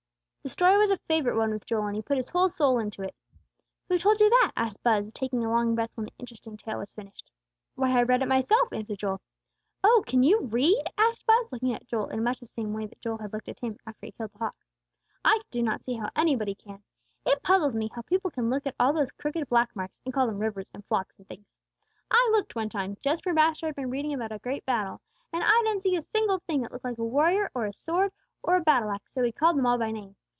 [0.43, 3.03] The story was a favorite one with Joel, and he put his whole soul into
[3.03, 3.13] it.
[3.87, 6.91] "Who told you that?" asked Buz, taking a long breath when the interesting tale was
[6.93, 7.29] finished.
[7.75, 9.21] "Why I read it myself!" answered Joel.
[9.83, 12.99] "Oh, can you read?" asked Buz, looking at Joel in much the same way that
[13.01, 14.55] Joel had looked at him after he killed the hawk.
[15.23, 16.81] "I do not see how anybody can.
[17.23, 20.25] It puzzles me how people can look at all those crooked black marks and call
[20.25, 21.45] them rivers and flocks and things.
[22.09, 25.01] I looked one time, just where Master had been reading about a great battle.
[25.31, 28.11] And I didn't see a single thing that looked like a warrior or a sword
[28.41, 30.15] or a battle axe, though he called them all by name.